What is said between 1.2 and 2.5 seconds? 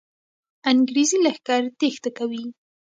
لښکر تېښته کوي.